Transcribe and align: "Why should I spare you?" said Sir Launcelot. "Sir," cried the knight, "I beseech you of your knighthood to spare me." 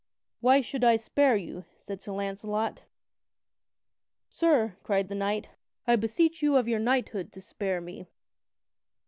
"Why 0.39 0.61
should 0.61 0.83
I 0.83 0.95
spare 0.95 1.35
you?" 1.37 1.63
said 1.77 2.01
Sir 2.01 2.11
Launcelot. 2.13 2.81
"Sir," 4.31 4.75
cried 4.81 5.09
the 5.09 5.13
knight, 5.13 5.49
"I 5.85 5.95
beseech 5.95 6.41
you 6.41 6.55
of 6.55 6.67
your 6.67 6.79
knighthood 6.79 7.31
to 7.33 7.39
spare 7.39 7.79
me." 7.81 8.07